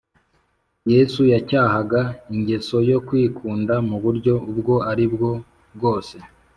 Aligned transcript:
Yesu 0.93 1.21
yacyahaga 1.33 2.01
ingeso 2.35 2.75
yo 2.91 2.99
kwikunda 3.07 3.73
mu 3.87 3.97
buryo 4.03 4.33
ubwo 4.51 4.73
aribwo 4.91 5.29
bwose 5.75 6.15